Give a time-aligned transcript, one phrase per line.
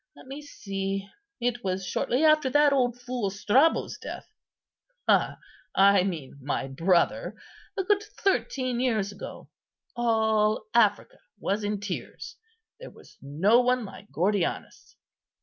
[0.15, 1.07] Let me see,
[1.39, 7.35] it was shortly after that old fool Strabo's death—I mean my brother;
[7.77, 9.47] a good thirteen years ago.
[9.95, 12.35] All Africa was in tears;
[12.79, 14.95] there was no one like Gordianus."